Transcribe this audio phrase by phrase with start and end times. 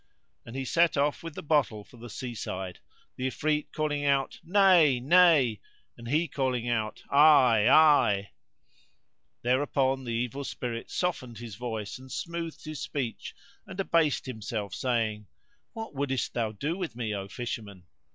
[0.47, 2.79] and he set off with the bottle for the sea side;
[3.17, 4.99] the Ifrit calling out "Nay!
[4.99, 5.61] Nay!"
[5.95, 7.67] and he calling out "Aye!
[7.69, 8.31] Aye!"
[9.43, 13.35] There upon the Evil Spirit softened his voice and smoothed his speech
[13.67, 15.27] and abased himself, saying,
[15.73, 17.83] "What wouldest thou do with me, O Fisherman?"